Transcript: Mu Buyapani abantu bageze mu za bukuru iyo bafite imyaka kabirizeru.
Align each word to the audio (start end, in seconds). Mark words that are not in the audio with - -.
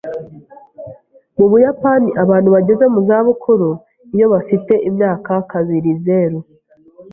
Mu 1.37 1.45
Buyapani 1.51 2.09
abantu 2.23 2.49
bageze 2.55 2.85
mu 2.93 2.99
za 3.07 3.17
bukuru 3.25 3.69
iyo 4.15 4.25
bafite 4.33 4.73
imyaka 4.89 5.31
kabirizeru. 5.49 6.39